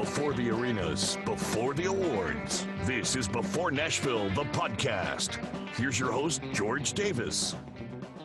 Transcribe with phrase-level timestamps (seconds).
[0.00, 2.66] before the arenas, before the awards.
[2.84, 5.36] This is Before Nashville, the podcast.
[5.76, 7.54] Here's your host, George Davis.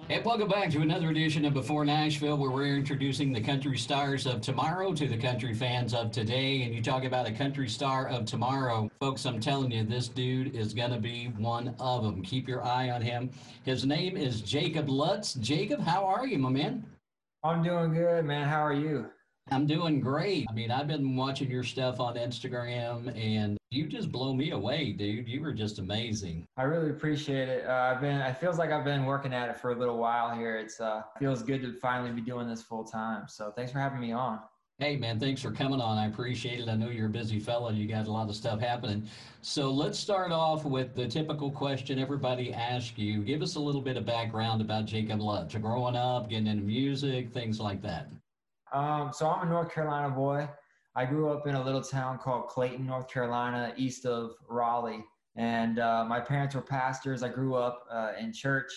[0.09, 4.25] And welcome back to another edition of Before Nashville, where we're introducing the country stars
[4.25, 6.61] of tomorrow to the country fans of today.
[6.63, 8.89] And you talk about a country star of tomorrow.
[9.01, 12.21] Folks, I'm telling you, this dude is going to be one of them.
[12.23, 13.29] Keep your eye on him.
[13.65, 15.33] His name is Jacob Lutz.
[15.33, 16.85] Jacob, how are you, my man?
[17.43, 18.47] I'm doing good, man.
[18.47, 19.07] How are you?
[19.51, 20.47] I'm doing great.
[20.49, 24.91] I mean, I've been watching your stuff on Instagram and you just blow me away,
[24.91, 25.27] dude.
[25.27, 26.47] You were just amazing.
[26.57, 27.65] I really appreciate it.
[27.67, 30.35] Uh, I've been, it feels like I've been working at it for a little while
[30.35, 30.57] here.
[30.57, 33.27] It's, uh, feels good to finally be doing this full time.
[33.27, 34.39] So thanks for having me on.
[34.79, 35.97] Hey, man, thanks for coming on.
[35.97, 36.67] I appreciate it.
[36.67, 37.71] I know you're a busy fella.
[37.71, 39.07] You got a lot of stuff happening.
[39.41, 43.23] So let's start off with the typical question everybody asks you.
[43.23, 47.31] Give us a little bit of background about Jacob Lutz, growing up, getting into music,
[47.31, 48.09] things like that.
[48.73, 50.47] Um, so I'm a North Carolina boy.
[50.95, 55.03] I grew up in a little town called Clayton, North Carolina, east of Raleigh.
[55.35, 57.21] And uh, my parents were pastors.
[57.21, 58.71] I grew up uh, in church.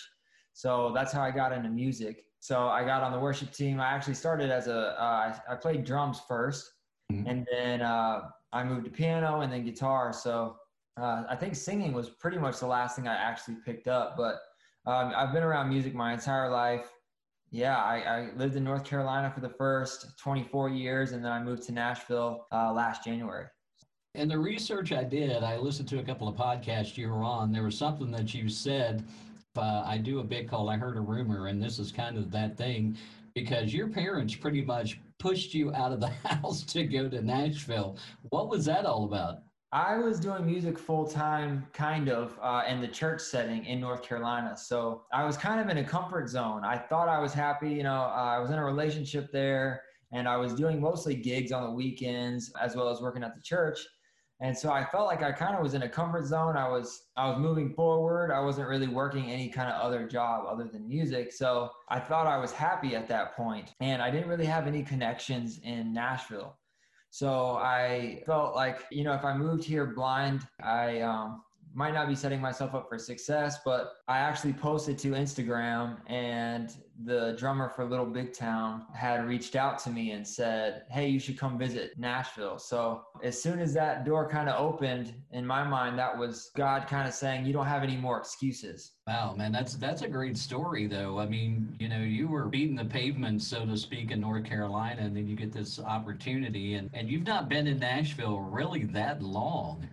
[0.53, 2.25] So that's how I got into music.
[2.41, 3.79] So I got on the worship team.
[3.79, 6.63] I actually started as a uh, I played drums 1st
[7.11, 7.27] mm-hmm.
[7.27, 10.11] and then uh, I moved to piano and then guitar.
[10.11, 10.57] So
[10.99, 14.17] uh, I think singing was pretty much the last thing I actually picked up.
[14.17, 14.39] But
[14.85, 16.89] um, I've been around music my entire life
[17.51, 21.41] yeah, I, I, lived in North Carolina for the first 24 years, and then I
[21.41, 23.45] moved to Nashville uh, last January.
[24.15, 27.51] And the research I did, I listened to a couple of podcasts you were on.
[27.51, 29.05] There was something that you said.
[29.55, 32.31] Uh, I do a bit called I Heard a Rumor, and this is kind of
[32.31, 32.97] that thing
[33.33, 37.97] because your parents pretty much pushed you out of the house to go to Nashville.
[38.29, 39.39] What was that all about?
[39.71, 44.01] I was doing music full time, kind of, uh, in the church setting in North
[44.01, 44.57] Carolina.
[44.57, 46.63] So I was kind of in a comfort zone.
[46.65, 47.69] I thought I was happy.
[47.69, 51.51] You know, uh, I was in a relationship there and I was doing mostly gigs
[51.51, 53.79] on the weekends as well as working at the church.
[54.41, 56.55] And so I felt like I kind of was in a comfort zone.
[56.57, 58.31] I was I was moving forward.
[58.31, 61.31] I wasn't really working any kind of other job other than music.
[61.33, 63.75] So I thought I was happy at that point.
[63.81, 66.57] And I didn't really have any connections in Nashville.
[67.11, 71.41] So I felt like, you know, if I moved here blind, I um,
[71.73, 76.71] might not be setting myself up for success, but I actually posted to Instagram and
[77.05, 81.19] the drummer for Little Big Town had reached out to me and said, Hey, you
[81.19, 82.59] should come visit Nashville.
[82.59, 86.87] So as soon as that door kind of opened in my mind, that was God
[86.87, 88.91] kind of saying, You don't have any more excuses.
[89.07, 91.19] Wow, man, that's that's a great story though.
[91.19, 95.01] I mean, you know, you were beating the pavement, so to speak, in North Carolina,
[95.01, 99.21] and then you get this opportunity and, and you've not been in Nashville really that
[99.21, 99.87] long.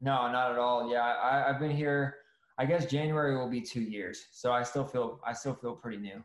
[0.00, 0.92] No, not at all.
[0.92, 2.18] Yeah, I, I've been here.
[2.58, 5.98] I guess January will be two years, so I still feel I still feel pretty
[5.98, 6.22] new.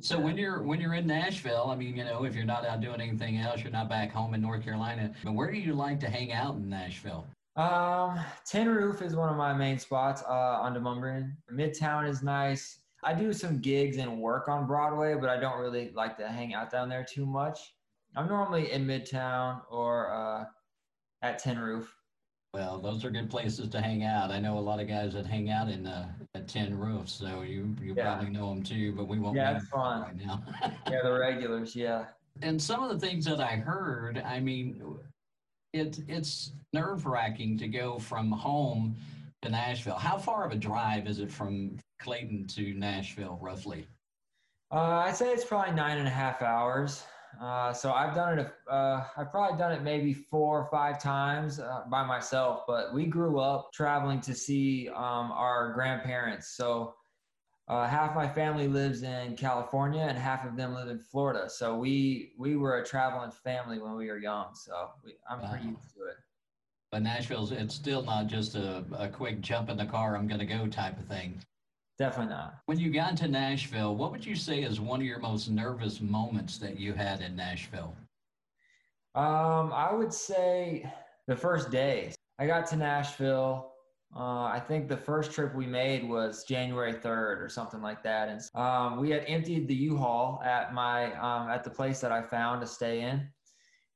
[0.00, 2.80] So when you're when you're in Nashville, I mean, you know, if you're not out
[2.80, 5.12] doing anything else, you're not back home in North Carolina.
[5.24, 7.26] But where do you like to hang out in Nashville?
[7.56, 11.32] Um, Tin Roof is one of my main spots uh, on Demonbreun.
[11.50, 12.80] Midtown is nice.
[13.02, 16.54] I do some gigs and work on Broadway, but I don't really like to hang
[16.54, 17.74] out down there too much.
[18.14, 20.44] I'm normally in Midtown or uh,
[21.22, 21.94] at Tin Roof.
[22.52, 24.30] Well, those are good places to hang out.
[24.30, 27.42] I know a lot of guys that hang out in uh, at Tin Roofs, so
[27.42, 28.14] you you yeah.
[28.14, 28.92] probably know them too.
[28.92, 29.36] But we won't.
[29.36, 30.42] Yeah, it's fun right now.
[30.90, 31.74] yeah, the regulars.
[31.74, 32.06] Yeah.
[32.42, 34.98] And some of the things that I heard, I mean,
[35.72, 38.96] it it's nerve wracking to go from home
[39.42, 39.96] to Nashville.
[39.96, 43.86] How far of a drive is it from Clayton to Nashville, roughly?
[44.70, 47.04] Uh, I'd say it's probably nine and a half hours.
[47.40, 48.52] Uh, so I've done it.
[48.70, 52.62] Uh, I've probably done it maybe four or five times uh, by myself.
[52.66, 56.56] But we grew up traveling to see um, our grandparents.
[56.56, 56.94] So
[57.68, 61.50] uh, half my family lives in California, and half of them live in Florida.
[61.50, 64.54] So we we were a traveling family when we were young.
[64.54, 65.50] So we, I'm wow.
[65.50, 66.16] pretty used to it.
[66.92, 70.38] But Nashville's it's still not just a, a quick jump in the car, I'm going
[70.38, 71.42] to go type of thing.
[71.98, 72.58] Definitely not.
[72.66, 76.00] When you got to Nashville, what would you say is one of your most nervous
[76.00, 77.94] moments that you had in Nashville?
[79.14, 80.90] Um, I would say
[81.26, 82.12] the first day.
[82.38, 83.72] I got to Nashville.
[84.14, 88.28] Uh, I think the first trip we made was January 3rd or something like that.
[88.28, 92.22] And um, we had emptied the U-Haul at my um, at the place that I
[92.22, 93.26] found to stay in,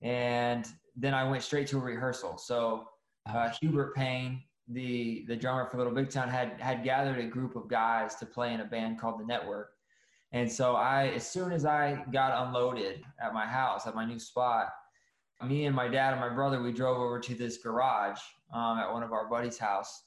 [0.02, 0.66] and
[0.96, 2.38] then I went straight to a rehearsal.
[2.38, 2.88] So
[3.26, 7.56] uh, Hubert Payne the the drummer for Little Big Town had had gathered a group
[7.56, 9.72] of guys to play in a band called the Network.
[10.32, 14.18] And so I, as soon as I got unloaded at my house at my new
[14.20, 14.68] spot,
[15.44, 18.20] me and my dad and my brother we drove over to this garage
[18.54, 20.04] um, at one of our buddies' house,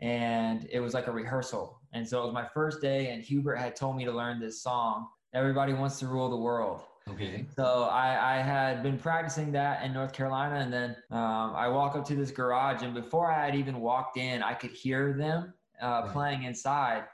[0.00, 1.80] and it was like a rehearsal.
[1.92, 4.62] And so it was my first day, and Hubert had told me to learn this
[4.62, 5.06] song.
[5.34, 6.82] Everybody wants to rule the world.
[7.08, 7.46] Okay.
[7.56, 11.96] So I, I had been practicing that in North Carolina, and then um, I walk
[11.96, 15.54] up to this garage, and before I had even walked in, I could hear them
[15.80, 16.12] uh, Right.
[16.12, 17.04] playing inside,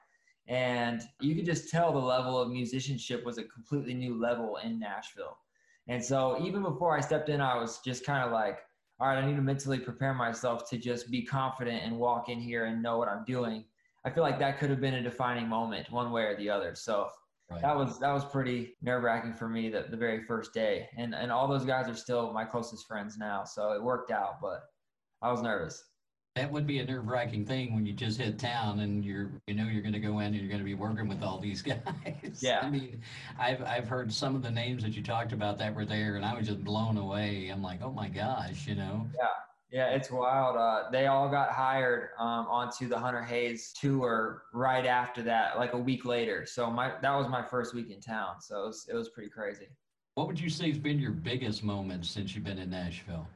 [0.47, 4.79] and you could just tell the level of musicianship was a completely new level in
[4.79, 5.39] Nashville.
[5.89, 8.61] And so even before I stepped in, I was just kind of like,
[9.01, 12.41] all right, I need to mentally prepare myself to just be confident and walk in
[12.41, 13.65] here and know what I'm doing.
[14.05, 16.75] I feel like that could have been a defining moment, one way or the other.
[16.75, 17.11] So
[17.51, 17.63] Right.
[17.63, 20.89] that was that was pretty nerve wracking for me the, the very first day.
[20.97, 23.45] And and all those guys are still my closest friends now.
[23.45, 24.63] So it worked out, but
[25.23, 25.83] I was nervous.
[26.35, 29.55] That would be a nerve wracking thing when you just hit town and you're, you
[29.55, 31.63] know, you're going to go in and you're going to be working with all these
[31.63, 32.41] guys.
[32.43, 32.61] Yeah.
[32.63, 33.01] I mean,
[33.39, 36.27] I've, I've heard some of the names that you talked about that were there and
[36.27, 37.49] I was just blown away.
[37.49, 39.09] I'm like, oh my gosh, you know?
[39.71, 40.57] Yeah, it's wild.
[40.57, 45.73] Uh, they all got hired um, onto the Hunter Hayes tour right after that, like
[45.73, 46.47] a week later.
[46.47, 48.41] So my that was my first week in town.
[48.41, 49.67] So it was, it was pretty crazy.
[50.15, 53.27] What would you say has been your biggest moment since you've been in Nashville?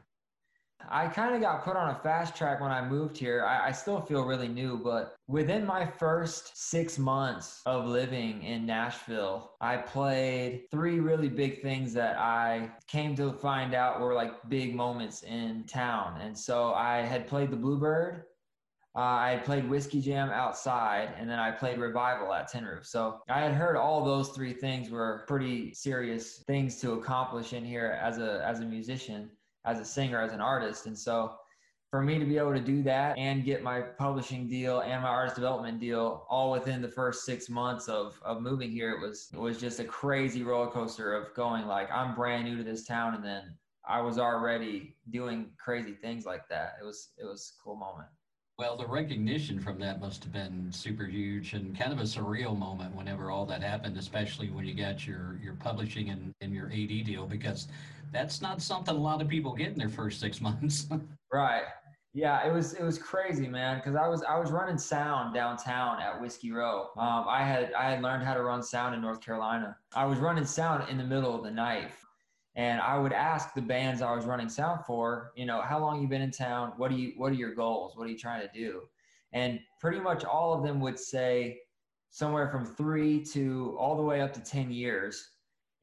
[0.88, 3.44] I kind of got put on a fast track when I moved here.
[3.44, 8.66] I, I still feel really new, but within my first six months of living in
[8.66, 14.48] Nashville, I played three really big things that I came to find out were like
[14.48, 16.20] big moments in town.
[16.20, 18.24] And so I had played the Bluebird.
[18.96, 22.84] Uh, I had played Whiskey Jam outside, and then I played Revival at Tin Roof.
[22.84, 27.64] So I had heard all those three things were pretty serious things to accomplish in
[27.64, 29.30] here as a as a musician
[29.64, 30.86] as a singer, as an artist.
[30.86, 31.34] And so
[31.90, 35.08] for me to be able to do that and get my publishing deal and my
[35.08, 39.28] artist development deal all within the first six months of, of moving here, it was,
[39.32, 42.84] it was just a crazy roller coaster of going like, I'm brand new to this
[42.84, 43.14] town.
[43.14, 43.54] And then
[43.88, 46.76] I was already doing crazy things like that.
[46.80, 48.08] It was, it was a cool moment.
[48.56, 52.56] Well, the recognition from that must have been super huge and kind of a surreal
[52.56, 56.66] moment whenever all that happened, especially when you got your, your publishing and, and your
[56.66, 57.68] AD deal, because
[58.12, 60.86] that's not something a lot of people get in their first six months.
[61.32, 61.62] Right.
[62.12, 63.76] Yeah, it was it was crazy, man.
[63.76, 66.88] Because I was I was running sound downtown at Whiskey Row.
[66.96, 69.76] Um, I had I had learned how to run sound in North Carolina.
[69.94, 71.92] I was running sound in the middle of the night,
[72.56, 76.02] and I would ask the bands I was running sound for, you know, how long
[76.02, 76.72] you been in town?
[76.78, 77.96] What do you What are your goals?
[77.96, 78.82] What are you trying to do?
[79.32, 81.60] And pretty much all of them would say
[82.10, 85.28] somewhere from three to all the way up to ten years,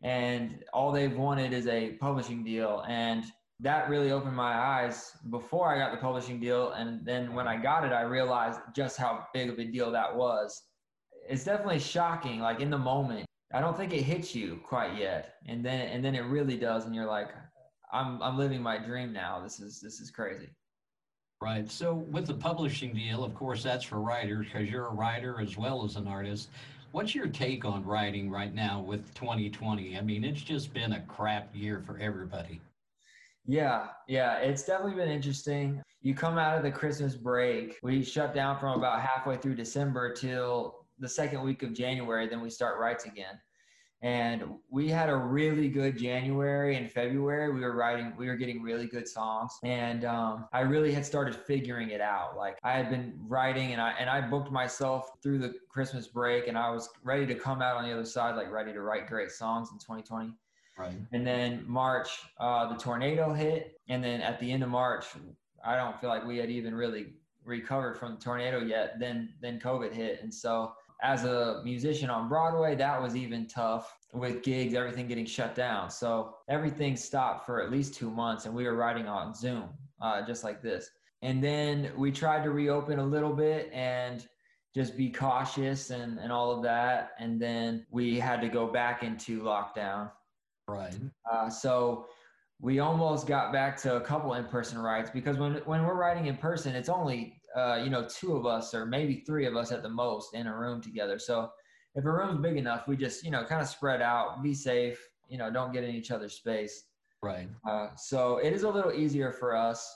[0.01, 3.25] and all they've wanted is a publishing deal and
[3.59, 6.71] that really opened my eyes before I got the publishing deal.
[6.73, 10.15] And then when I got it, I realized just how big of a deal that
[10.15, 10.63] was.
[11.27, 13.25] It's definitely shocking, like in the moment.
[13.53, 15.35] I don't think it hits you quite yet.
[15.47, 17.29] And then and then it really does, and you're like,
[17.91, 19.41] I'm I'm living my dream now.
[19.41, 20.49] This is this is crazy.
[21.41, 21.69] Right.
[21.69, 25.57] So with the publishing deal, of course, that's for writers because you're a writer as
[25.57, 26.49] well as an artist.
[26.91, 29.97] What's your take on writing right now with 2020?
[29.97, 32.61] I mean, it's just been a crap year for everybody.
[33.45, 35.81] Yeah, yeah, it's definitely been interesting.
[36.01, 40.13] You come out of the Christmas break, we shut down from about halfway through December
[40.13, 43.39] till the second week of January, then we start writes again.
[44.03, 47.51] And we had a really good January and February.
[47.51, 51.35] We were writing, we were getting really good songs, and um, I really had started
[51.35, 52.37] figuring it out.
[52.37, 56.47] Like I had been writing, and I and I booked myself through the Christmas break,
[56.47, 59.07] and I was ready to come out on the other side, like ready to write
[59.07, 60.33] great songs in 2020.
[60.77, 60.93] Right.
[61.11, 62.09] And then March,
[62.39, 63.79] uh, the tornado hit.
[63.89, 65.05] And then at the end of March,
[65.65, 67.13] I don't feel like we had even really
[67.43, 68.99] recovered from the tornado yet.
[68.99, 70.21] Then, then COVID hit.
[70.21, 70.73] And so
[71.03, 75.89] as a musician on Broadway, that was even tough with gigs, everything getting shut down.
[75.89, 79.69] So everything stopped for at least two months and we were writing on Zoom,
[80.01, 80.89] uh, just like this.
[81.21, 84.27] And then we tried to reopen a little bit and
[84.73, 87.11] just be cautious and, and all of that.
[87.19, 90.11] And then we had to go back into lockdown.
[90.67, 90.95] Right.
[91.31, 92.07] Uh, so
[92.59, 96.37] we almost got back to a couple in-person rides because when when we're riding in
[96.37, 99.81] person, it's only uh, you know two of us or maybe three of us at
[99.81, 101.17] the most in a room together.
[101.17, 101.49] So
[101.95, 104.99] if a room's big enough, we just you know kind of spread out, be safe,
[105.27, 106.83] you know, don't get in each other's space.
[107.23, 107.49] Right.
[107.67, 109.91] Uh, so it is a little easier for us.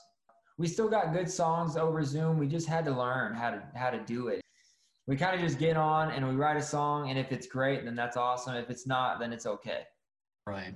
[0.58, 2.38] We still got good songs over Zoom.
[2.38, 4.42] We just had to learn how to how to do it.
[5.08, 7.86] We kind of just get on and we write a song, and if it's great,
[7.86, 8.56] then that's awesome.
[8.56, 9.84] If it's not, then it's okay.
[10.48, 10.74] Right.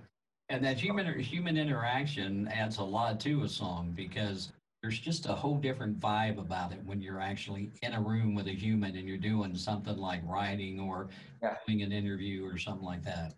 [0.50, 4.52] And that human human interaction adds a lot to a song because
[4.86, 8.46] there's just a whole different vibe about it when you're actually in a room with
[8.46, 11.10] a human and you're doing something like writing or
[11.42, 11.56] Yeah.
[11.66, 13.34] doing an interview or something like that.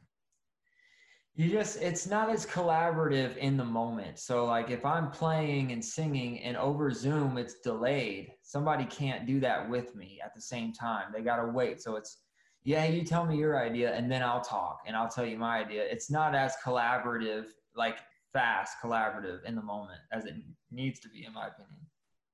[1.36, 4.20] You just, it's not as collaborative in the moment.
[4.20, 9.40] So, like, if I'm playing and singing and over Zoom, it's delayed, somebody can't do
[9.40, 11.14] that with me at the same time.
[11.14, 11.82] They got to wait.
[11.82, 12.24] So, it's,
[12.66, 15.60] yeah, you tell me your idea and then I'll talk and I'll tell you my
[15.60, 15.86] idea.
[15.86, 18.00] It's not as collaborative, like
[18.34, 20.36] fast collaborative in the moment as it
[20.72, 21.88] needs to be, in my opinion.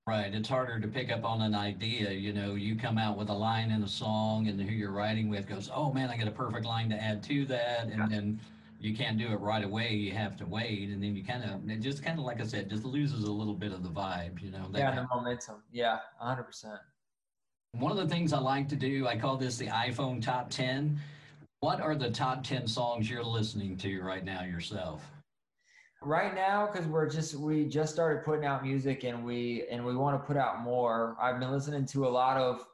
[0.05, 0.33] Right.
[0.33, 2.11] It's harder to pick up on an idea.
[2.11, 5.29] You know, you come out with a line in a song and who you're writing
[5.29, 7.85] with goes, oh man, I got a perfect line to add to that.
[7.85, 8.39] And then
[8.81, 9.93] you can't do it right away.
[9.93, 10.89] You have to wait.
[10.89, 13.31] And then you kind of, it just kind of, like I said, just loses a
[13.31, 14.69] little bit of the vibe, you know?
[14.73, 15.63] yeah, the momentum.
[15.71, 16.79] Yeah, 100%.
[17.71, 20.99] One of the things I like to do, I call this the iPhone top 10.
[21.61, 25.01] What are the top 10 songs you're listening to right now yourself?
[26.05, 29.95] Right now because we're just we just started putting out music and we and we
[29.95, 31.15] want to put out more.
[31.21, 32.65] I've been listening to a lot of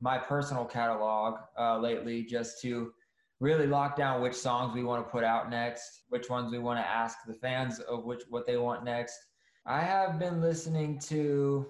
[0.00, 2.92] my personal catalog uh, lately just to
[3.40, 6.78] really lock down which songs we want to put out next which ones we want
[6.78, 9.18] to ask the fans of which what they want next.
[9.66, 11.66] I have been listening to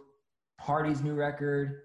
[0.60, 1.82] hardy's new record.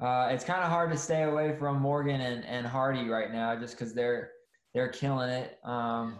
[0.00, 3.54] Uh, it's kind of hard to stay away from morgan and, and hardy right now
[3.54, 4.30] just because they're
[4.74, 5.58] they're killing it.
[5.64, 6.18] Um,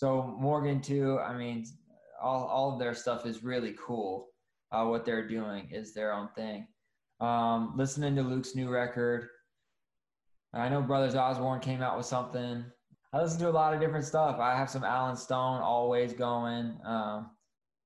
[0.00, 1.66] so morgan too i mean
[2.20, 4.28] all, all of their stuff is really cool.
[4.72, 6.66] Uh, what they're doing is their own thing.
[7.20, 9.28] Um, listening to Luke's new record.
[10.54, 12.64] I know Brothers Osborne came out with something.
[13.12, 14.38] I listen to a lot of different stuff.
[14.38, 16.78] I have some Allen Stone always going.
[16.84, 17.30] Um,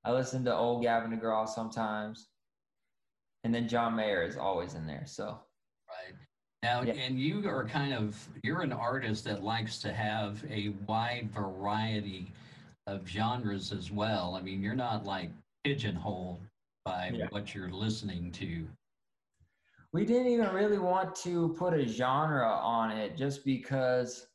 [0.04, 2.28] I listen to old Gavin DeGraw sometimes.
[3.42, 5.04] And then John Mayer is always in there.
[5.06, 5.38] So
[5.88, 6.14] Right.
[6.62, 6.94] Now, yeah.
[6.94, 12.32] and you are kind of, you're an artist that likes to have a wide variety
[12.86, 14.36] of genres as well.
[14.38, 15.30] I mean, you're not like
[15.64, 16.40] pigeonholed
[16.84, 17.26] by yeah.
[17.30, 18.66] what you're listening to.
[19.92, 24.26] We didn't even really want to put a genre on it just because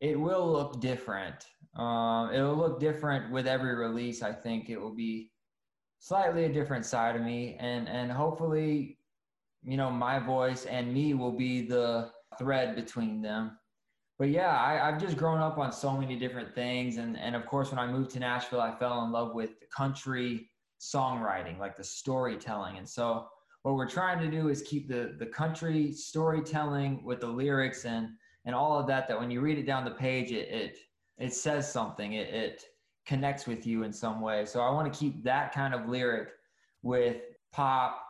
[0.00, 1.46] it will look different.
[1.74, 4.22] Um, it'll look different with every release.
[4.22, 5.30] I think it will be
[6.00, 8.98] slightly a different side of me, and and hopefully,
[9.62, 13.58] you know, my voice and me will be the thread between them
[14.18, 16.96] but yeah, I, have just grown up on so many different things.
[16.96, 20.48] And, and of course, when I moved to Nashville, I fell in love with country
[20.80, 22.78] songwriting, like the storytelling.
[22.78, 23.26] And so
[23.62, 28.08] what we're trying to do is keep the, the country storytelling with the lyrics and,
[28.46, 30.78] and all of that, that when you read it down the page, it, it,
[31.18, 32.64] it says something, it, it
[33.04, 34.46] connects with you in some way.
[34.46, 36.30] So I want to keep that kind of lyric
[36.82, 37.18] with
[37.52, 38.02] pop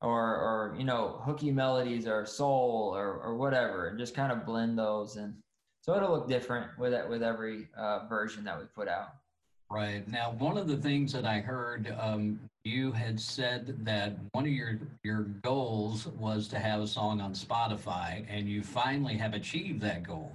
[0.00, 4.46] or, or, you know, hooky melodies or soul or, or whatever, and just kind of
[4.46, 5.34] blend those and,
[5.80, 9.14] so it'll look different with it with every uh, version that we put out.
[9.70, 14.44] Right now, one of the things that I heard um, you had said that one
[14.44, 19.32] of your your goals was to have a song on Spotify, and you finally have
[19.32, 20.32] achieved that goal.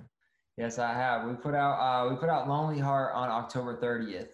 [0.57, 1.27] Yes, I have.
[1.27, 4.29] We put out uh, we put out Lonely Heart on October 30th,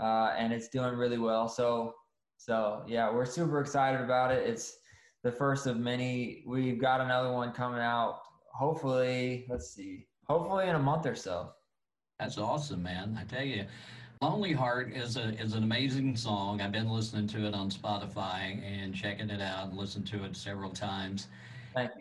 [0.00, 1.46] uh, and it's doing really well.
[1.46, 1.94] So
[2.38, 4.48] so yeah, we're super excited about it.
[4.48, 4.78] It's
[5.22, 6.42] the first of many.
[6.46, 8.20] We've got another one coming out.
[8.54, 11.48] Hopefully, let's see Hopefully in a month or so.
[12.20, 13.18] That's awesome, man.
[13.20, 13.64] I tell you,
[14.22, 16.60] Lonely Heart is a is an amazing song.
[16.60, 20.36] I've been listening to it on Spotify and checking it out and listened to it
[20.36, 21.26] several times.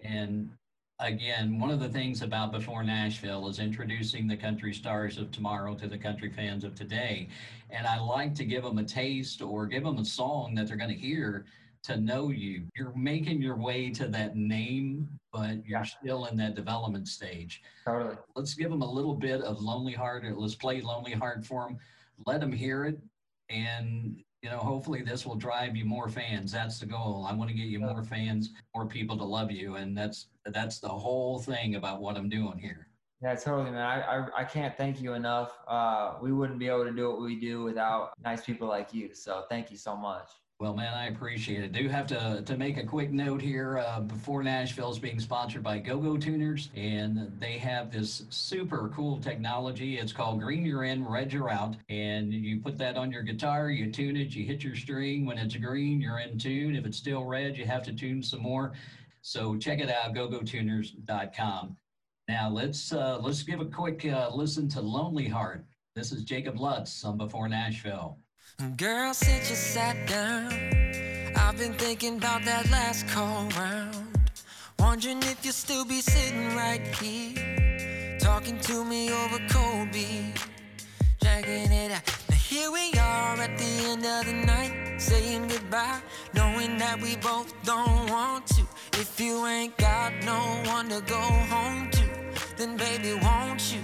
[0.04, 0.52] And
[1.00, 5.74] again, one of the things about Before Nashville is introducing the country stars of tomorrow
[5.74, 7.30] to the country fans of today.
[7.72, 10.78] And I like to give them a taste or give them a song that they're
[10.78, 11.46] going to hear
[11.84, 12.64] to know you.
[12.76, 17.62] You're making your way to that name, but you're still in that development stage.
[17.86, 18.16] Totally.
[18.36, 21.68] Let's give them a little bit of Lonely Heart, or let's play Lonely Heart for
[21.68, 21.78] them.
[22.26, 23.00] Let them hear it,
[23.50, 26.52] and you know, hopefully this will drive you more fans.
[26.52, 27.26] That's the goal.
[27.30, 30.80] I want to get you more fans, more people to love you, and that's that's
[30.80, 32.88] the whole thing about what I'm doing here.
[33.22, 33.82] Yeah, totally, man.
[33.82, 35.52] I, I, I can't thank you enough.
[35.68, 39.14] Uh, we wouldn't be able to do what we do without nice people like you.
[39.14, 40.30] So thank you so much.
[40.60, 41.72] Well, man, I appreciate it.
[41.72, 45.64] Do have to to make a quick note here uh, before Nashville is being sponsored
[45.64, 49.98] by GoGo Tuners, and they have this super cool technology.
[49.98, 53.70] It's called Green You're In, Red You're Out, and you put that on your guitar,
[53.70, 55.26] you tune it, you hit your string.
[55.26, 56.76] When it's green, you're in tune.
[56.76, 58.74] If it's still red, you have to tune some more.
[59.22, 61.78] So check it out, gogotuners.com.
[62.28, 65.64] Now let's uh, let's give a quick uh, listen to Lonely Heart.
[65.96, 68.18] This is Jacob Lutz on Before Nashville.
[68.60, 70.52] Girl, since you sat down,
[71.38, 74.30] I've been thinking about that last call round.
[74.78, 80.34] Wondering if you'll still be sitting right here, talking to me over cold beer,
[81.22, 82.04] dragging it out.
[82.30, 86.02] Now here we are at the end of the night, saying goodbye,
[86.34, 88.64] knowing that we both don't want to.
[89.00, 92.04] If you ain't got no one to go home to,
[92.58, 93.80] then baby, won't you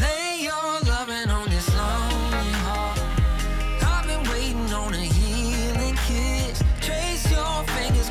[0.00, 2.31] lay your loving on this lonely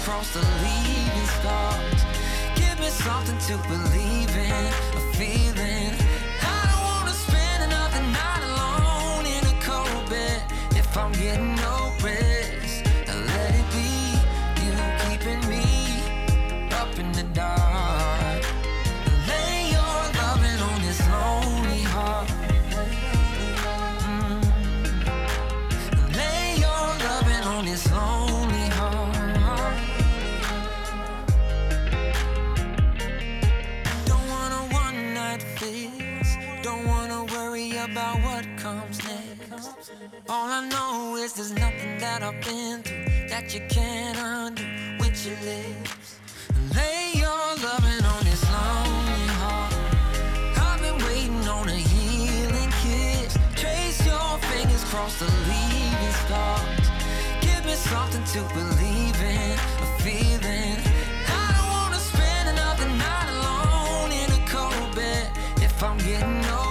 [0.02, 2.02] across the leaving scars.
[2.56, 5.94] Give me something to believe in, a feeling.
[6.42, 10.42] I don't wanna spend another night alone in a cold bed
[10.72, 11.61] if I'm getting
[40.34, 44.64] All I know is there's nothing that I've been through that you can't undo
[44.98, 46.20] with your lips.
[46.74, 49.76] Lay your loving on this lonely heart.
[50.56, 53.36] I've been waiting on a healing kiss.
[53.60, 56.88] Trace your fingers across the leaving scars.
[57.42, 60.80] Give me something to believe in, a feeling.
[61.28, 66.71] I don't wanna spend another night alone in a cold bed if I'm getting no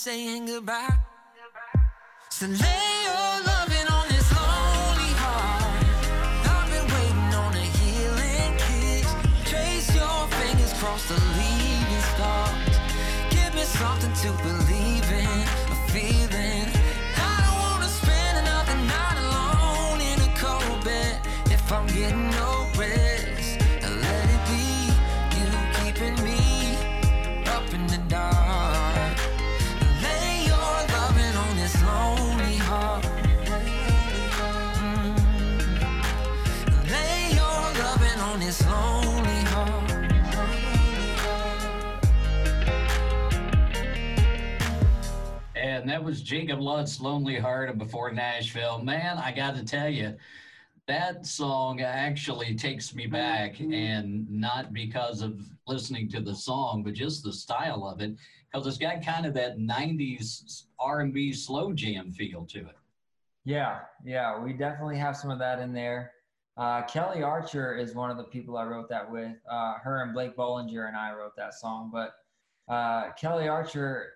[0.00, 0.88] saying goodbye.
[2.30, 3.39] So lay your
[46.00, 48.82] that was Jacob Lutz's Lonely Heart of Before Nashville.
[48.82, 50.16] Man, I got to tell you,
[50.88, 56.94] that song actually takes me back, and not because of listening to the song, but
[56.94, 58.16] just the style of it,
[58.50, 62.78] because it's got kind of that '90s R&B slow jam feel to it.
[63.44, 66.12] Yeah, yeah, we definitely have some of that in there.
[66.56, 69.36] Uh, Kelly Archer is one of the people I wrote that with.
[69.50, 72.14] Uh, her and Blake Bollinger and I wrote that song, but
[72.72, 74.14] uh, Kelly Archer,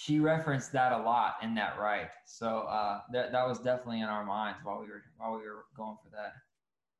[0.00, 2.08] she referenced that a lot in that right.
[2.24, 5.66] So uh, that that was definitely in our minds while we were while we were
[5.76, 6.32] going for that.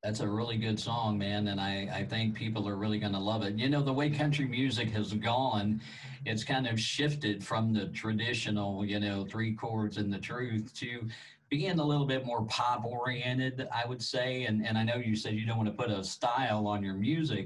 [0.03, 3.19] That's a really good song, man, and I, I think people are really going to
[3.19, 3.53] love it.
[3.53, 5.79] You know, the way country music has gone,
[6.25, 11.07] it's kind of shifted from the traditional, you know, three chords and the truth to
[11.49, 14.45] being a little bit more pop oriented, I would say.
[14.45, 16.95] And, and I know you said you don't want to put a style on your
[16.95, 17.45] music,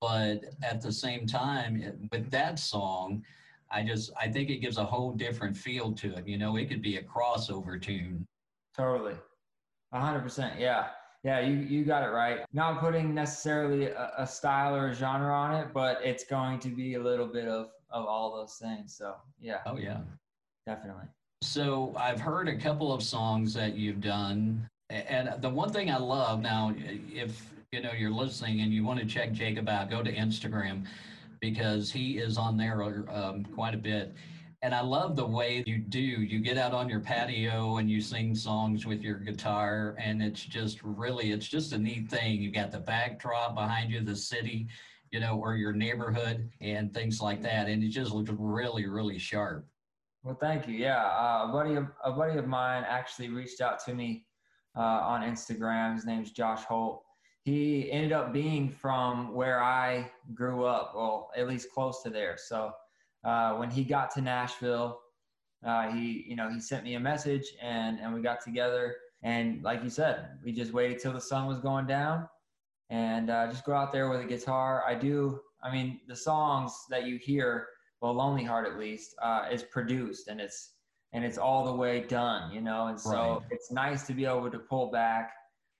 [0.00, 3.22] but at the same time, with that song,
[3.70, 6.26] I just, I think it gives a whole different feel to it.
[6.26, 8.24] You know, it could be a crossover tune.
[8.76, 9.14] Totally,
[9.92, 10.58] a hundred percent.
[10.60, 10.88] Yeah,
[11.24, 12.40] yeah, you you got it right.
[12.52, 16.68] Not putting necessarily a, a style or a genre on it, but it's going to
[16.68, 18.94] be a little bit of of all those things.
[18.96, 19.98] So yeah, Oh, yeah.
[20.66, 21.06] definitely.
[21.42, 25.98] So I've heard a couple of songs that you've done, and the one thing I
[25.98, 30.02] love now, if you know you're listening and you want to check Jacob out, go
[30.02, 30.84] to Instagram
[31.50, 34.14] because he is on there um, quite a bit.
[34.62, 36.00] And I love the way you do.
[36.00, 40.42] You get out on your patio and you sing songs with your guitar, and it's
[40.42, 42.40] just really, it's just a neat thing.
[42.40, 44.66] You've got the backdrop behind you, the city,
[45.12, 49.18] you know, or your neighborhood, and things like that, and it just looks really, really
[49.18, 49.68] sharp.
[50.24, 50.74] Well, thank you.
[50.74, 54.26] Yeah, uh, a buddy of a buddy of mine actually reached out to me
[54.76, 55.94] uh, on Instagram.
[55.94, 57.04] His name's Josh Holt.
[57.46, 62.36] He ended up being from where I grew up, well, at least close to there.
[62.36, 62.72] So
[63.22, 65.00] uh, when he got to Nashville,
[65.64, 68.96] uh, he you know he sent me a message and and we got together.
[69.22, 72.28] And like you said, we just waited till the sun was going down
[72.90, 74.82] and uh, just go out there with a guitar.
[74.84, 75.40] I do.
[75.62, 77.68] I mean, the songs that you hear
[78.00, 80.72] well lonely heart at least uh, is produced and it's
[81.12, 83.40] and it's all the way done you know and so Right.
[83.52, 85.32] it's nice to be able to pull back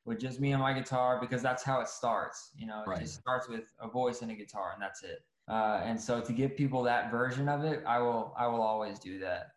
[0.06, 3.00] with just me and my guitar because that's how it starts you know it Right.
[3.00, 6.32] just starts with a voice and a guitar and that's it uh, and so to
[6.32, 9.55] give people that version of it i will i will always do that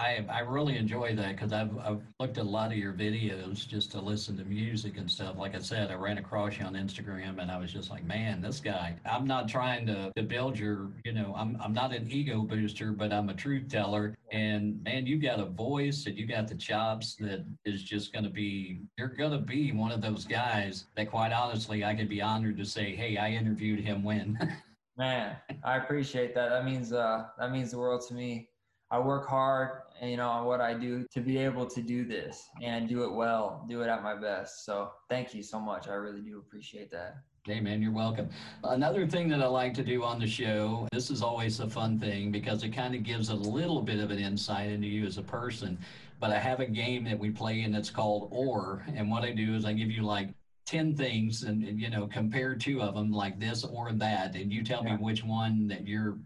[0.00, 3.68] I, I really enjoy that because I've, I've looked at a lot of your videos
[3.68, 5.36] just to listen to music and stuff.
[5.36, 8.40] Like I said, I ran across you on Instagram and I was just like, man,
[8.40, 12.10] this guy, I'm not trying to, to build your, you know, I'm, I'm not an
[12.10, 14.16] ego booster, but I'm a truth teller.
[14.32, 18.24] And man, you got a voice and you got the chops that is just going
[18.24, 22.08] to be, you're going to be one of those guys that quite honestly, I could
[22.08, 24.38] be honored to say, hey, I interviewed him when.
[24.96, 26.48] Man, I appreciate that.
[26.48, 28.50] That means uh, that means the world to me.
[28.92, 32.48] I work hard, you know, on what I do to be able to do this
[32.60, 34.64] and do it well, do it at my best.
[34.64, 35.86] So thank you so much.
[35.86, 37.18] I really do appreciate that.
[37.44, 38.28] Hey, man, you're welcome.
[38.64, 41.98] Another thing that I like to do on the show, this is always a fun
[41.98, 45.18] thing because it kind of gives a little bit of an insight into you as
[45.18, 45.78] a person.
[46.18, 48.84] But I have a game that we play and it's called OR.
[48.94, 50.30] And what I do is I give you like
[50.66, 54.34] 10 things and, and you know, compare two of them like this or that.
[54.34, 54.96] And you tell yeah.
[54.96, 56.18] me which one that you're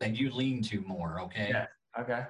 [0.00, 1.48] that you lean to more, okay?
[1.50, 1.66] Yeah.
[1.98, 2.24] Okay.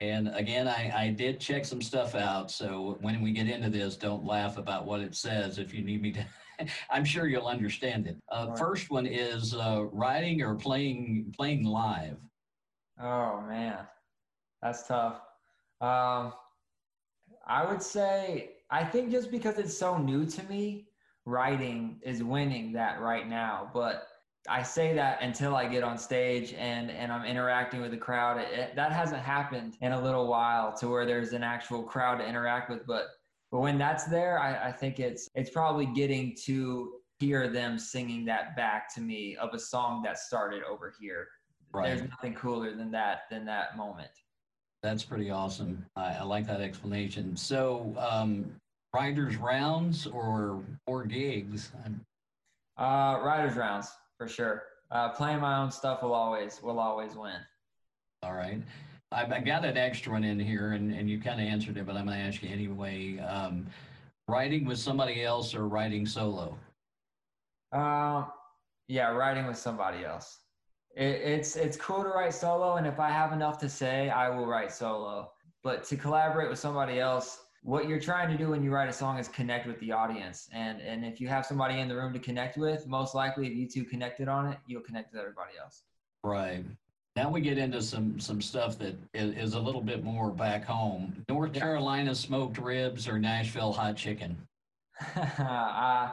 [0.00, 2.50] And again, I, I did check some stuff out.
[2.50, 5.58] So when we get into this, don't laugh about what it says.
[5.58, 6.26] If you need me to,
[6.90, 8.16] I'm sure you'll understand it.
[8.30, 8.58] Uh, right.
[8.58, 12.16] First one is uh, writing or playing playing live.
[13.00, 13.78] Oh man,
[14.62, 15.20] that's tough.
[15.80, 16.32] Um,
[17.46, 20.86] I would say I think just because it's so new to me,
[21.26, 23.70] writing is winning that right now.
[23.74, 24.06] But
[24.48, 28.38] I say that until I get on stage and and I'm interacting with the crowd.
[28.38, 32.16] It, it, that hasn't happened in a little while to where there's an actual crowd
[32.16, 32.86] to interact with.
[32.86, 33.08] But
[33.50, 38.24] but when that's there, I, I think it's it's probably getting to hear them singing
[38.26, 41.26] that back to me of a song that started over here.
[41.72, 41.88] Right.
[41.88, 44.10] There's nothing cooler than that than that moment.
[44.82, 45.84] That's pretty awesome.
[45.96, 47.36] I, I like that explanation.
[47.36, 48.52] So, um,
[48.94, 51.72] writers rounds or or gigs?
[52.78, 54.64] Uh, writers rounds for sure.
[54.90, 57.40] Uh, playing my own stuff will always will always win.
[58.22, 58.60] All right.
[59.10, 61.96] I've got an extra one in here, and, and you kind of answered it, but
[61.96, 63.18] I'm going to ask you anyway.
[63.20, 63.66] Um,
[64.28, 66.58] writing with somebody else or writing solo?
[67.72, 68.24] Uh,
[68.86, 70.40] yeah, writing with somebody else.
[70.94, 74.28] It, it's it's cool to write solo, and if I have enough to say, I
[74.28, 75.30] will write solo.
[75.64, 78.92] But to collaborate with somebody else, what you're trying to do when you write a
[78.92, 82.12] song is connect with the audience and and if you have somebody in the room
[82.12, 85.52] to connect with most likely if you two connected on it you'll connect with everybody
[85.60, 85.82] else
[86.22, 86.64] right
[87.16, 90.64] now we get into some some stuff that is, is a little bit more back
[90.64, 94.36] home north carolina smoked ribs or nashville hot chicken
[95.16, 96.10] uh,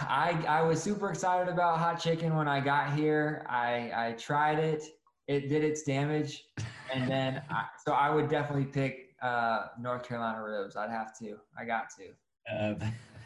[0.00, 3.44] I, I was super excited about hot chicken when I got here.
[3.48, 4.84] I, I tried it.
[5.28, 6.44] It did its damage.
[6.92, 10.76] And then, I, so I would definitely pick uh, North Carolina ribs.
[10.76, 11.36] I'd have to.
[11.58, 12.54] I got to.
[12.54, 12.74] Uh,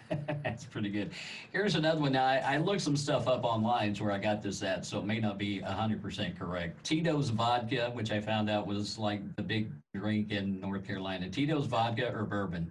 [0.45, 1.11] that's pretty good.
[1.53, 2.13] Here's another one.
[2.13, 5.05] Now, I, I, looked some stuff up online where I got this at, so it
[5.05, 6.85] may not be 100% correct.
[6.85, 11.29] Tito's vodka, which I found out was like the big drink in North Carolina.
[11.29, 12.71] Tito's vodka or bourbon?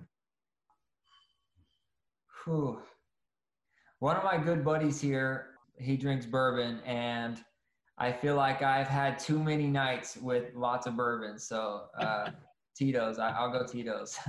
[2.45, 2.79] Whew.
[3.99, 5.47] One of my good buddies here,
[5.79, 7.43] he drinks bourbon, and
[7.97, 11.39] I feel like I've had too many nights with lots of bourbon.
[11.39, 12.29] So, uh,
[12.75, 13.19] Tito's.
[13.19, 14.19] I, will go Tito's.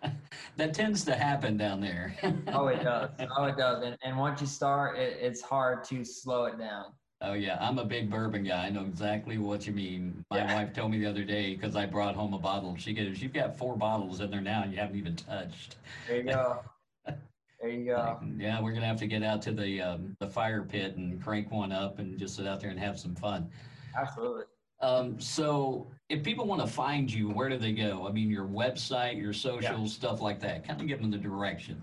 [0.56, 2.16] that tends to happen down there.
[2.48, 3.10] oh, it does.
[3.36, 3.84] Oh, it does.
[3.84, 6.86] And, and once you start, it, it's hard to slow it down.
[7.22, 8.66] Oh yeah, I'm a big bourbon guy.
[8.66, 10.24] I know exactly what you mean.
[10.30, 10.54] My yeah.
[10.54, 12.74] wife told me the other day because I brought home a bottle.
[12.78, 15.76] She goes, "You've got four bottles in there now, and you haven't even touched."
[16.08, 16.60] There you go.
[17.60, 18.18] There you go.
[18.38, 21.50] yeah, we're gonna have to get out to the um, the fire pit and crank
[21.50, 23.50] one up and just sit out there and have some fun.
[23.94, 24.44] Absolutely.
[24.82, 28.06] Um, so if people want to find you, where do they go?
[28.08, 30.08] I mean, your website, your socials, yeah.
[30.08, 30.66] stuff like that.
[30.66, 31.80] Kind of give them the direction.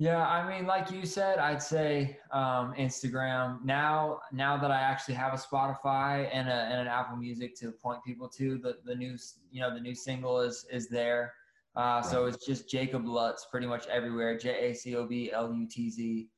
[0.00, 3.64] Yeah, I mean, like you said, I'd say um, Instagram.
[3.64, 7.72] Now, now that I actually have a Spotify and, a, and an Apple Music to
[7.72, 9.16] point people to, the the new
[9.50, 11.34] you know the new single is is there.
[11.74, 14.38] Uh, so it's just Jacob Lutz pretty much everywhere.
[14.38, 16.28] J A C O B L U T Z.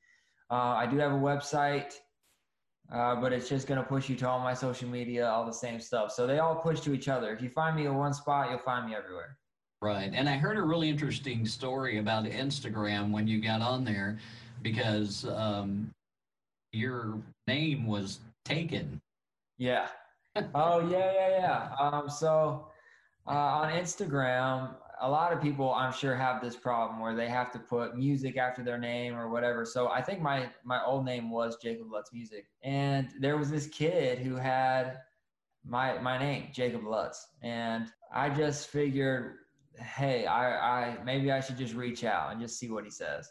[0.51, 1.92] Uh, I do have a website.
[2.92, 5.53] Uh, but it's just going to push you to all my social media, all the
[5.53, 6.11] same stuff.
[6.11, 7.33] So they all push to each other.
[7.33, 9.37] If you find me in one spot, you'll find me everywhere.
[9.81, 10.11] Right.
[10.12, 14.18] And I heard a really interesting story about Instagram when you got on there
[14.62, 15.90] because um,
[16.72, 19.00] your name was taken.
[19.57, 19.87] Yeah.
[20.55, 21.68] oh, yeah, yeah, yeah.
[21.79, 22.66] Um, so
[23.26, 27.51] uh, on Instagram, a lot of people I'm sure have this problem where they have
[27.53, 29.65] to put music after their name or whatever.
[29.65, 33.67] So I think my my old name was Jacob Lutz Music, and there was this
[33.67, 34.99] kid who had
[35.65, 39.37] my my name Jacob Lutz, and I just figured,
[39.79, 43.31] hey, I I maybe I should just reach out and just see what he says.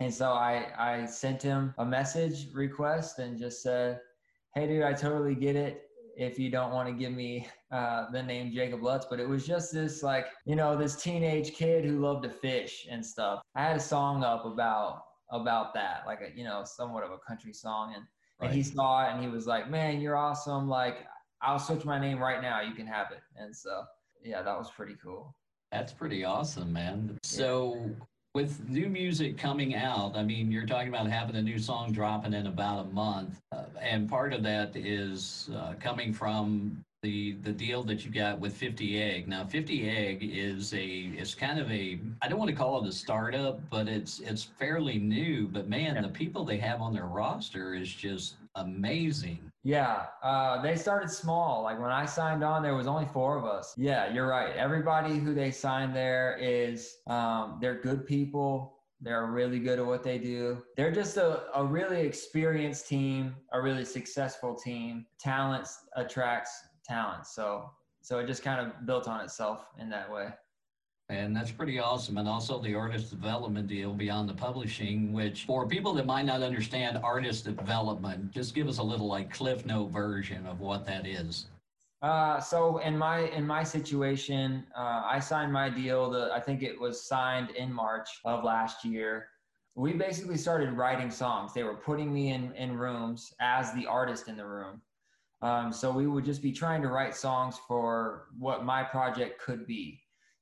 [0.00, 4.00] And so I I sent him a message request and just said,
[4.54, 5.89] hey dude, I totally get it
[6.20, 9.06] if you don't want to give me uh, the name Jacob Lutz.
[9.08, 12.86] But it was just this like you know this teenage kid who loved to fish
[12.90, 13.40] and stuff.
[13.54, 17.18] I had a song up about about that, like a you know somewhat of a
[17.18, 18.04] country song, and
[18.38, 18.46] right.
[18.46, 20.68] and he saw it and he was like, "Man, you're awesome!
[20.68, 21.06] Like
[21.40, 22.60] I'll switch my name right now.
[22.60, 23.84] You can have it." And so
[24.22, 25.34] yeah, that was pretty cool.
[25.72, 27.18] That's pretty awesome, man.
[27.22, 27.96] So
[28.34, 32.32] with new music coming out, I mean, you're talking about having a new song dropping
[32.32, 37.52] in about a month, uh, and part of that is uh, coming from the the
[37.52, 39.26] deal that you got with 50 Egg.
[39.26, 42.88] Now, 50 Egg is a it's kind of a I don't want to call it
[42.88, 45.48] a startup, but it's it's fairly new.
[45.48, 46.02] But man, yeah.
[46.02, 49.50] the people they have on their roster is just amazing.
[49.62, 51.62] Yeah, uh, they started small.
[51.62, 53.74] Like when I signed on, there was only four of us.
[53.76, 54.54] Yeah, you're right.
[54.56, 58.76] Everybody who they signed there is um, they're good people.
[59.02, 60.62] They're really good at what they do.
[60.76, 65.06] They're just a, a really experienced team, a really successful team.
[65.18, 66.52] Talent attracts
[66.84, 67.70] talent, so
[68.02, 70.28] so it just kind of built on itself in that way.
[71.10, 72.18] And that's pretty awesome.
[72.18, 76.40] And also the artist development deal beyond the publishing, which for people that might not
[76.40, 81.08] understand artist development, just give us a little like cliff note version of what that
[81.08, 81.46] is.
[82.00, 86.10] Uh, so in my in my situation, uh, I signed my deal.
[86.10, 89.26] The I think it was signed in March of last year.
[89.74, 91.52] We basically started writing songs.
[91.52, 94.80] They were putting me in in rooms as the artist in the room.
[95.42, 99.66] Um, so we would just be trying to write songs for what my project could
[99.66, 99.99] be.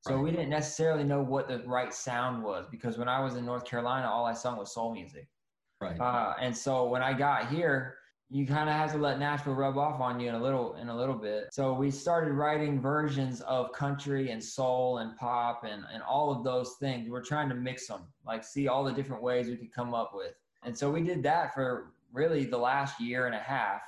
[0.09, 3.45] So we didn't necessarily know what the right sound was because when I was in
[3.45, 5.29] North Carolina, all I sung was soul music.
[5.81, 5.99] Right.
[6.01, 7.99] Uh, and so when I got here,
[8.31, 10.89] you kind of have to let Nashville rub off on you in a little in
[10.89, 11.49] a little bit.
[11.53, 16.45] So we started writing versions of country and soul and pop and and all of
[16.45, 17.09] those things.
[17.09, 20.13] We're trying to mix them, like see all the different ways we could come up
[20.15, 20.35] with.
[20.63, 23.81] And so we did that for really the last year and a half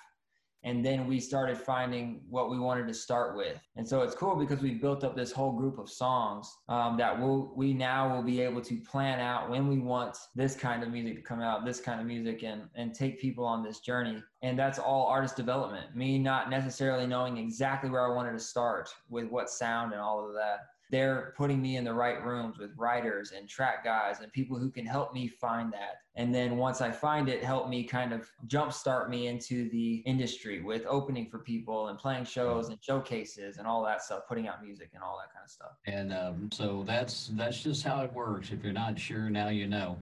[0.63, 3.59] and then we started finding what we wanted to start with.
[3.77, 7.19] And so it's cool because we built up this whole group of songs um, that
[7.19, 10.91] we'll, we now will be able to plan out when we want this kind of
[10.91, 14.23] music to come out this kind of music and, and take people on this journey.
[14.43, 18.89] And that's all artist development me not necessarily knowing exactly where i wanted to start
[19.09, 22.71] with what sound and all of that they're putting me in the right rooms with
[22.77, 26.03] writers and track guys and people who can help me find that.
[26.17, 30.61] And then once I find it, help me kind of jumpstart me into the industry
[30.61, 34.63] with opening for people and playing shows and showcases and all that stuff, putting out
[34.63, 35.73] music and all that kind of stuff.
[35.87, 38.51] And um, so that's that's just how it works.
[38.51, 39.97] If you're not sure, now you know.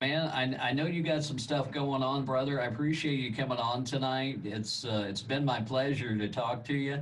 [0.00, 2.60] Man, I, I know you got some stuff going on, brother.
[2.60, 4.40] I appreciate you coming on tonight.
[4.42, 6.98] It's uh, it's been my pleasure to talk to you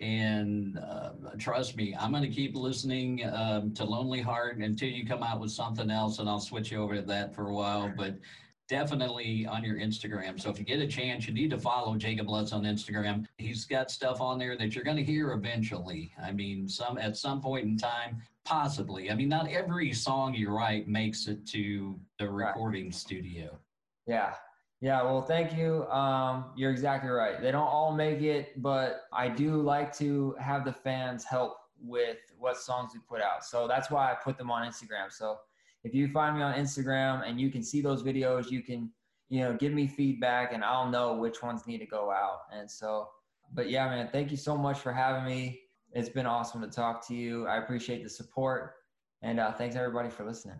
[0.00, 5.04] and uh, trust me, I'm going to keep listening um, to Lonely Heart until you
[5.06, 7.92] come out with something else, and I'll switch you over to that for a while.
[7.96, 8.14] But
[8.68, 10.40] definitely on your Instagram.
[10.40, 13.26] So if you get a chance, you need to follow Jacob Lutz on Instagram.
[13.38, 16.12] He's got stuff on there that you're going to hear eventually.
[16.22, 19.10] I mean, some at some point in time, possibly.
[19.10, 22.94] I mean, not every song you write makes it to the recording right.
[22.94, 23.58] studio.
[24.06, 24.34] Yeah,
[24.80, 25.86] yeah, well, thank you.
[25.88, 27.40] Um, you're exactly right.
[27.40, 32.18] They don't all make it, but I do like to have the fans help with
[32.38, 33.44] what songs we put out.
[33.44, 35.10] So that's why I put them on Instagram.
[35.10, 35.38] So
[35.82, 38.90] if you find me on Instagram and you can see those videos, you can,
[39.28, 42.42] you know, give me feedback and I'll know which ones need to go out.
[42.52, 43.08] And so,
[43.52, 45.60] but yeah, man, thank you so much for having me.
[45.92, 47.46] It's been awesome to talk to you.
[47.46, 48.74] I appreciate the support.
[49.22, 50.58] And uh, thanks everybody for listening.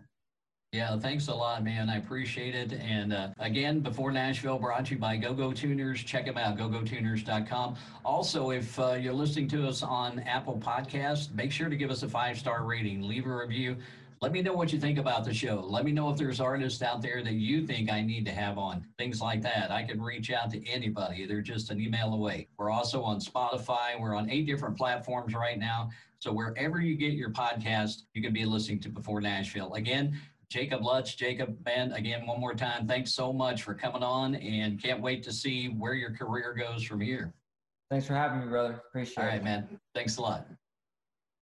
[0.71, 1.89] Yeah, thanks a lot, man.
[1.89, 2.73] I appreciate it.
[2.73, 6.03] And uh, again, before Nashville, brought to you by GoGo Go Tuners.
[6.03, 7.75] Check them out, gogotuners.com.
[8.05, 12.03] Also, if uh, you're listening to us on Apple Podcast, make sure to give us
[12.03, 13.77] a five star rating, leave a review.
[14.21, 15.59] Let me know what you think about the show.
[15.65, 18.59] Let me know if there's artists out there that you think I need to have
[18.59, 19.71] on, things like that.
[19.71, 21.25] I can reach out to anybody.
[21.25, 22.47] They're just an email away.
[22.57, 23.99] We're also on Spotify.
[23.99, 25.89] We're on eight different platforms right now.
[26.19, 29.73] So wherever you get your podcast, you can be listening to Before Nashville.
[29.73, 31.13] Again, Jacob Lutz.
[31.13, 35.23] Jacob, Ben, again, one more time, thanks so much for coming on and can't wait
[35.23, 37.33] to see where your career goes from here.
[37.89, 38.81] Thanks for having me, brother.
[38.89, 39.25] Appreciate it.
[39.25, 39.79] All right, man.
[39.93, 40.47] Thanks a lot.